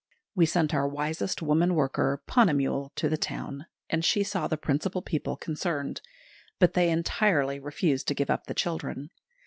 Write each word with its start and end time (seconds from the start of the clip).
We 0.33 0.47
sent 0.47 0.73
our 0.73 0.87
wisest 0.87 1.43
woman 1.43 1.75
worker, 1.75 2.23
Ponnamal, 2.27 2.89
to 2.95 3.07
the 3.07 3.17
town, 3.19 3.67
and 3.87 4.03
she 4.03 4.23
saw 4.23 4.47
the 4.47 4.57
principal 4.57 5.03
people 5.03 5.37
concerned; 5.37 6.01
but 6.57 6.73
they 6.73 6.89
entirely 6.89 7.59
refused 7.59 8.07
to 8.07 8.15
give 8.15 8.31
up 8.31 8.47
the 8.47 8.55
children. 8.55 9.11